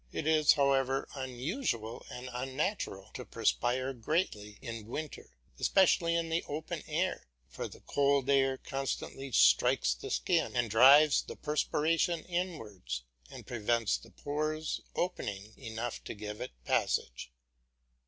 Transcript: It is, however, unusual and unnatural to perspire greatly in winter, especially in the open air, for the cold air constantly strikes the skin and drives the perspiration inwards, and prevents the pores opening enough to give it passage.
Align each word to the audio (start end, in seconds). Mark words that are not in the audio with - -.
It 0.11 0.25
is, 0.25 0.53
however, 0.53 1.07
unusual 1.13 2.03
and 2.09 2.27
unnatural 2.33 3.11
to 3.13 3.23
perspire 3.23 3.93
greatly 3.93 4.57
in 4.59 4.87
winter, 4.87 5.35
especially 5.59 6.15
in 6.15 6.29
the 6.29 6.43
open 6.47 6.81
air, 6.87 7.27
for 7.47 7.67
the 7.67 7.81
cold 7.81 8.27
air 8.27 8.57
constantly 8.57 9.31
strikes 9.31 9.93
the 9.93 10.09
skin 10.09 10.55
and 10.55 10.71
drives 10.71 11.21
the 11.21 11.35
perspiration 11.35 12.23
inwards, 12.25 13.03
and 13.29 13.45
prevents 13.45 13.95
the 13.95 14.09
pores 14.09 14.81
opening 14.95 15.53
enough 15.55 16.03
to 16.05 16.15
give 16.15 16.41
it 16.41 16.49
passage. 16.65 17.31